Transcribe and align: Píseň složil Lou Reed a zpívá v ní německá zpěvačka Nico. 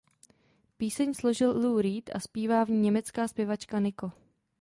Píseň 0.77 1.13
složil 1.13 1.51
Lou 1.57 1.79
Reed 1.79 2.09
a 2.15 2.19
zpívá 2.19 2.63
v 2.63 2.69
ní 2.69 2.79
německá 2.81 3.27
zpěvačka 3.27 3.79
Nico. 3.79 4.11